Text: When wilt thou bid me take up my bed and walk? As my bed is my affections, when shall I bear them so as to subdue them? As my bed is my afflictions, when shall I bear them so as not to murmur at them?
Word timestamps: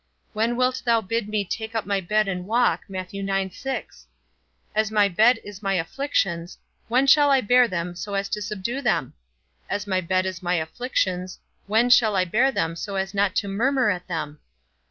When 0.33 0.55
wilt 0.55 0.81
thou 0.83 1.01
bid 1.01 1.29
me 1.29 1.45
take 1.45 1.75
up 1.75 1.85
my 1.85 2.01
bed 2.01 2.27
and 2.27 2.47
walk? 2.47 2.85
As 2.89 4.89
my 4.89 5.07
bed 5.07 5.39
is 5.43 5.61
my 5.61 5.73
affections, 5.75 6.57
when 6.87 7.05
shall 7.05 7.29
I 7.29 7.39
bear 7.39 7.67
them 7.67 7.93
so 7.93 8.15
as 8.15 8.27
to 8.29 8.41
subdue 8.41 8.81
them? 8.81 9.13
As 9.69 9.85
my 9.85 10.01
bed 10.01 10.25
is 10.25 10.41
my 10.41 10.55
afflictions, 10.55 11.37
when 11.67 11.91
shall 11.91 12.15
I 12.15 12.25
bear 12.25 12.51
them 12.51 12.75
so 12.75 12.95
as 12.95 13.13
not 13.13 13.35
to 13.35 13.47
murmur 13.47 13.91
at 13.91 14.07
them? 14.07 14.39